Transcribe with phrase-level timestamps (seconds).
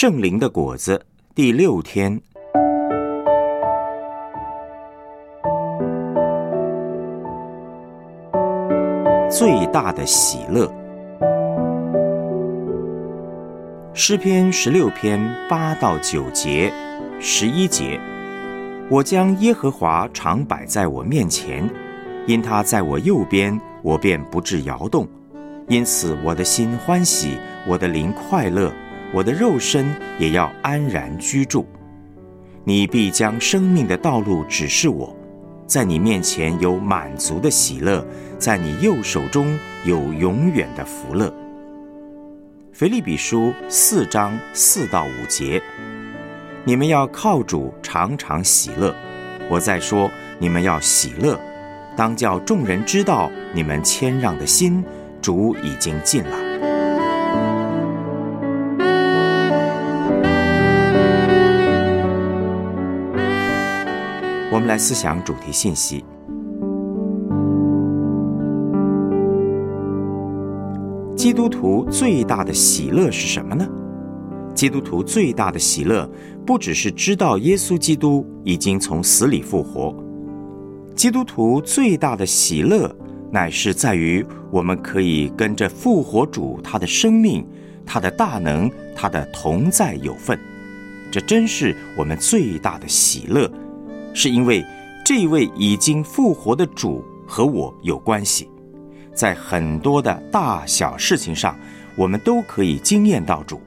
[0.00, 1.04] 圣灵的果子
[1.34, 2.20] 第六天，
[9.28, 10.72] 最大的喜乐。
[13.92, 16.72] 诗篇十六篇八到九节，
[17.18, 18.00] 十一节，
[18.88, 21.68] 我将耶和华常摆在我面前，
[22.24, 25.08] 因他在我右边，我便不致摇动。
[25.66, 27.36] 因此，我的心欢喜，
[27.66, 28.72] 我的灵快乐，
[29.12, 29.86] 我的肉身
[30.18, 31.66] 也要安然居住。
[32.64, 35.16] 你必将生命的道路指示我，
[35.66, 38.06] 在你面前有满足的喜乐，
[38.38, 41.32] 在你右手中有永远的福乐。
[42.72, 45.60] 腓利比书四章四到五节，
[46.64, 48.94] 你们要靠主常常喜乐。
[49.50, 51.40] 我再说，你们要喜乐，
[51.96, 54.84] 当叫众人知道你们谦让的心。
[55.20, 56.47] 主已经尽了。
[64.68, 66.04] 来思想主题信息。
[71.16, 73.66] 基督徒最大的喜乐是什么呢？
[74.54, 76.08] 基督徒最大的喜乐，
[76.46, 79.92] 不只是知道耶稣基督已经从死里复活。
[80.94, 82.94] 基督徒最大的喜乐。
[83.30, 87.46] 乃是在于我们可以跟着复活主他的生命、
[87.84, 90.38] 他的大能、他的同在有份，
[91.10, 93.46] 这真是我们最大的喜乐，
[94.14, 94.64] 是因为
[95.04, 98.48] 这位已经复活的主和我有关系，
[99.14, 101.56] 在很多的大小事情上，
[101.96, 103.60] 我们都可以惊艳到主。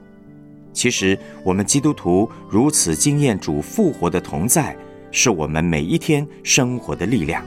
[0.72, 4.76] 其实，我们基督徒如此惊艳主复活的同在，
[5.10, 7.44] 是我们每一天生活的力量。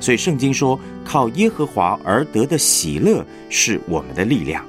[0.00, 4.64] 所以圣经说，靠耶和华而得的喜乐是我们的力量。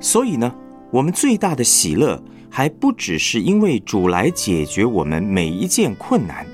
[0.00, 0.54] 所以呢，
[0.90, 2.22] 我们最大的喜乐
[2.56, 6.46] 还不只是因为主来解决我们每一件困难，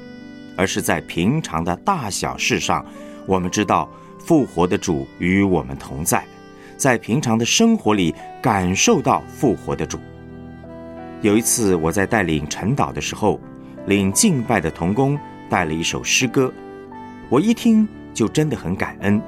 [0.57, 2.85] 而是在平常的大小事上，
[3.25, 6.25] 我们知道复活的主与我们同在，
[6.77, 8.13] 在平常的生活里
[8.43, 9.97] 感受到复活的主。
[11.21, 13.39] 有一次我在带领晨祷的时候，
[13.87, 15.17] 领敬拜的童工
[15.49, 16.53] 带了一首诗歌。
[17.29, 19.23] 我一听就真的很感恩，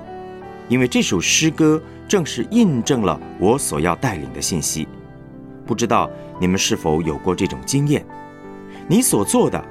[0.68, 4.88] 因为这首诗歌正是印证了我所要带领的信息。
[5.66, 6.10] 不知道
[6.40, 8.04] 你们是否有过这种经验？
[8.86, 9.64] 你所做的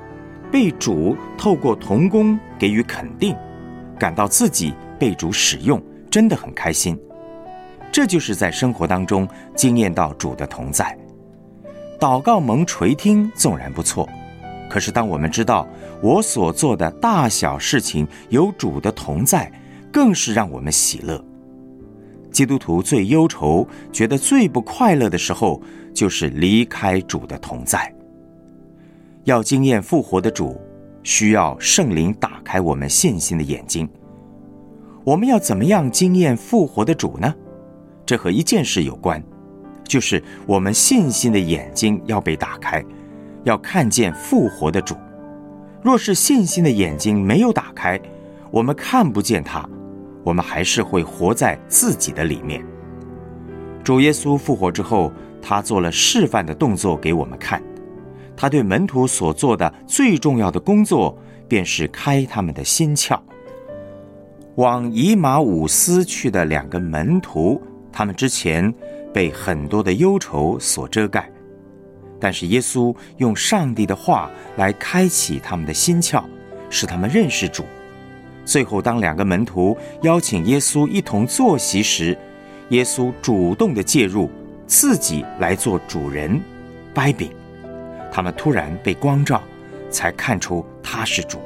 [0.51, 3.35] 被主透过童工给予肯定，
[3.99, 6.99] 感到自己被主使用，真的很开心。
[7.91, 10.97] 这就是在生活当中经验到主的同在。
[11.99, 14.09] 祷告蒙垂听，纵然不错。
[14.69, 15.67] 可是，当我们知道
[16.01, 19.51] 我所做的大小事情有主的同在，
[19.91, 21.23] 更是让我们喜乐。
[22.33, 25.61] 基督徒最忧愁、觉得最不快乐的时候，
[25.93, 27.93] 就是离开主的同在。
[29.23, 30.59] 要经验复活的主，
[31.03, 33.87] 需要圣灵打开我们信心的眼睛。
[35.05, 37.33] 我们要怎么样经验复活的主呢？
[38.05, 39.23] 这和一件事有关，
[39.85, 42.83] 就是我们信心的眼睛要被打开。
[43.43, 44.95] 要看见复活的主，
[45.81, 47.99] 若是信心的眼睛没有打开，
[48.49, 49.69] 我们看不见他，
[50.23, 52.63] 我们还是会活在自己的里面。
[53.83, 55.11] 主耶稣复活之后，
[55.41, 57.61] 他做了示范的动作给我们看，
[58.35, 61.17] 他对门徒所做的最重要的工作，
[61.47, 63.19] 便是开他们的心窍。
[64.55, 67.61] 往以马五斯去的两个门徒，
[67.91, 68.73] 他们之前
[69.11, 71.29] 被很多的忧愁所遮盖。
[72.19, 76.23] 但是耶稣用上帝的话来开启他们的心窍，
[76.69, 77.65] 使他们认识主。
[78.45, 82.17] 最后，当两个门徒邀请耶稣一同坐席时，
[82.69, 84.29] 耶稣主动的介入，
[84.67, 86.41] 自己来做主人，
[86.93, 87.31] 掰饼。
[88.11, 89.41] 他们突然被光照，
[89.89, 91.39] 才看出他是主。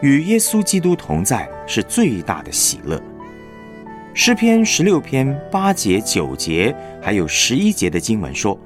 [0.00, 3.00] 与耶稣基督同在是最大的喜乐。
[4.12, 8.58] 诗篇十六篇八节九节还有十一节的经文说。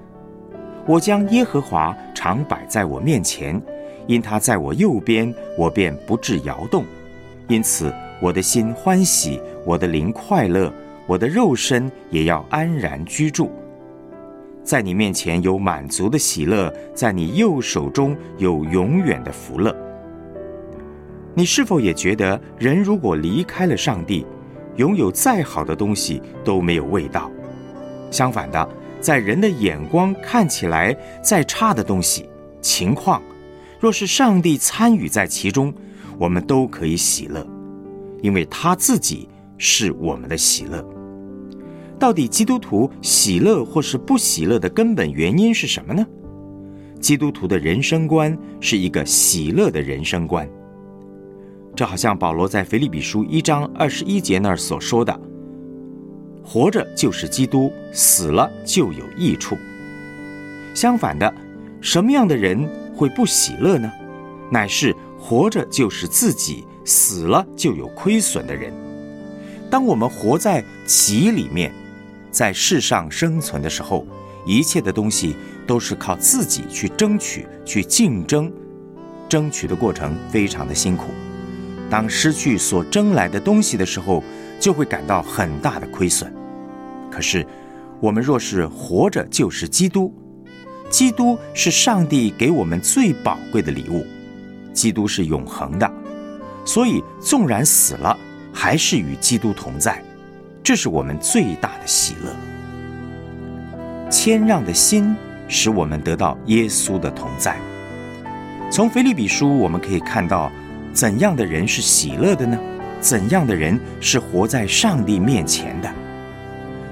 [0.84, 3.60] 我将耶和华常摆在我面前，
[4.09, 6.84] 因他在我右边，我便不致摇动。
[7.47, 10.72] 因此，我的心欢喜，我的灵快乐，
[11.07, 13.53] 我的肉身也要安然居住。
[14.65, 19.75] 在你面前有满足的喜乐，在你右手中有永远的福乐。
[21.34, 24.27] 你是否也觉得，人如果离开了上帝，
[24.77, 27.31] 拥有再好的东西都没有味道？
[28.10, 28.69] 相反的。
[29.01, 32.28] 在人的眼光看起来再差的东西、
[32.60, 33.22] 情况，
[33.80, 35.72] 若是上帝参与在其中，
[36.19, 37.47] 我们都可以喜乐，
[38.22, 40.84] 因为他自己是我们的喜乐。
[41.98, 46.07] 到底基督徒喜乐或是不喜乐的根本原因是什么呢？
[47.01, 50.48] 基督徒的人生观是一个喜乐的人生观。
[51.77, 55.21] 这好像保罗在腓立比书一章二十一节那儿所说的
[56.42, 59.57] ：“活着就是基督，死了就有益处。”
[60.74, 61.33] 相反的，
[61.81, 63.91] 什么样的人会不喜乐呢？
[64.50, 68.72] 乃是活着就是自己，死了就有亏损的人。
[69.71, 71.72] 当我们活在己里面，
[72.33, 74.04] 在世上生存的时候，
[74.45, 78.53] 一切的东西都是靠自己去争取、去竞争，
[79.28, 81.04] 争取的过程非常的辛苦。
[81.89, 84.24] 当失去所争来的东西的时候，
[84.59, 86.34] 就会感到很大的亏损。
[87.10, 87.47] 可是，
[88.00, 90.12] 我们若是活着就是基督，
[90.90, 94.06] 基督是上帝给我们最宝贵的礼物，
[94.72, 95.90] 基督是永恒的，
[96.64, 98.16] 所以纵然死了。
[98.50, 100.02] 还是与基督同在，
[100.64, 102.34] 这是我们最大的喜乐。
[104.10, 105.14] 谦让的心
[105.46, 107.56] 使我们得到耶稣的同在。
[108.68, 110.50] 从腓立比书我们可以看到，
[110.92, 112.58] 怎样的人是喜乐的呢？
[113.00, 115.88] 怎样的人是活在上帝面前的？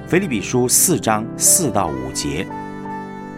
[0.07, 2.47] 腓立比书四章四到五节，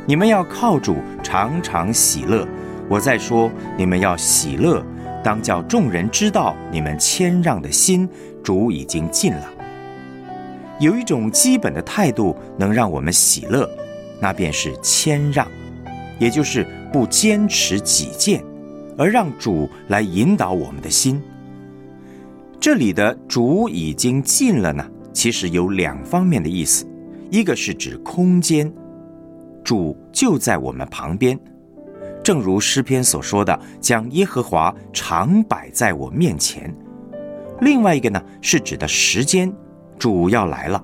[0.08, 2.48] 你们要靠主常常喜乐。
[2.88, 4.82] 我在说，你们要喜乐。
[5.22, 8.08] 当叫众人知道你们谦让的心，
[8.42, 9.52] 主已经尽了。
[10.80, 13.68] 有一种基本的态度能让我们喜乐，
[14.18, 15.46] 那便是谦让，
[16.18, 18.42] 也就是不坚持己见，
[18.96, 21.20] 而让主来引导我们的心。
[22.58, 24.82] 这里的“主已经尽了”呢，
[25.12, 26.86] 其实有两方面的意思，
[27.30, 28.72] 一个是指空间，
[29.68, 31.38] 主就在我们旁边。
[32.24, 36.74] 正如诗篇所说的，将耶和华常摆在我面前。
[37.60, 39.52] 另外一个呢，是指的时间，
[39.98, 40.82] 主要来了。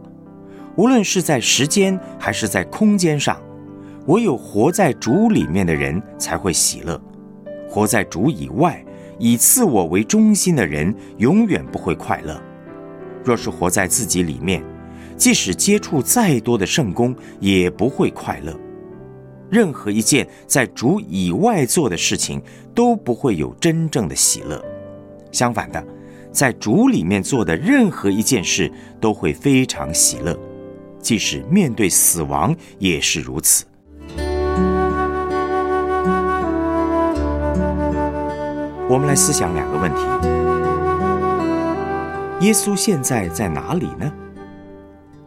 [0.76, 3.40] 无论是在时间还是在空间上，
[4.06, 7.00] 唯有活在主里面的人才会喜乐。
[7.66, 8.84] 活在主以外，
[9.18, 12.38] 以自我为中心的人，永远不会快乐。
[13.24, 14.62] 若是活在自己里面，
[15.16, 18.54] 即使接触再多的圣功，也不会快乐。
[19.50, 22.42] 任何一件在主以外做的事情
[22.74, 24.62] 都不会有真正的喜乐。
[25.32, 25.84] 相反的，
[26.30, 28.70] 在主里面做的任何一件事
[29.00, 30.38] 都会非常喜乐，
[31.00, 33.64] 即使面对死亡也是如此。
[38.86, 40.00] 我们来思想两个问题：
[42.46, 44.12] 耶稣现在在哪里呢？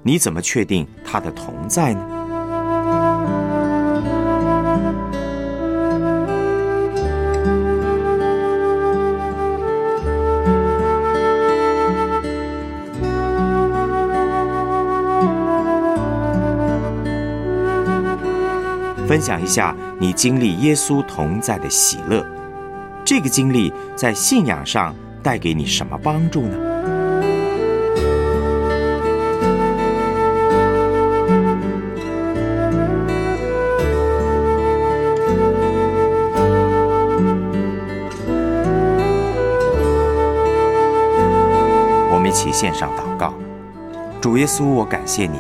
[0.03, 2.16] 你怎么确定他的同在呢？
[19.07, 22.25] 分享一下你经历耶稣同在的喜乐，
[23.05, 24.93] 这个经历在信仰上
[25.23, 26.57] 带给你什么帮助呢？
[42.11, 43.33] 我们一起献上祷告，
[44.19, 45.39] 主耶稣，我感谢你，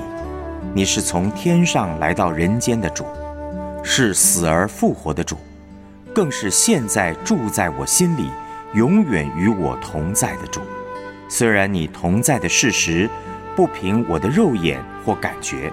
[0.73, 3.05] 你是从天上来到人间的主。
[3.89, 5.37] 是死而复活的主，
[6.13, 8.29] 更是现在住在我心里、
[8.73, 10.59] 永远与我同在的主。
[11.29, 13.09] 虽然你同在的事实
[13.55, 15.71] 不凭我的肉眼或感觉，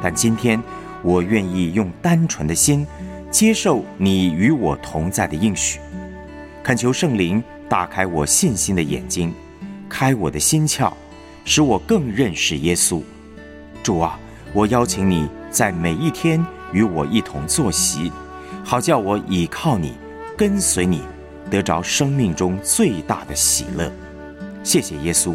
[0.00, 0.62] 但今天
[1.02, 2.86] 我愿意用单纯的心
[3.32, 5.80] 接受你与我同在的应许。
[6.62, 9.34] 恳求圣灵打开我信心的眼睛，
[9.88, 10.92] 开我的心窍，
[11.44, 13.02] 使我更认识耶稣。
[13.82, 14.18] 主啊，
[14.52, 16.42] 我邀请你在每一天。
[16.72, 18.12] 与我一同坐席，
[18.64, 19.96] 好叫我倚靠你，
[20.36, 21.02] 跟随你，
[21.50, 23.90] 得着生命中最大的喜乐。
[24.62, 25.34] 谢谢耶稣，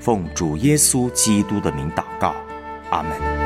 [0.00, 2.34] 奉主耶稣基督的名祷告，
[2.90, 3.43] 阿门。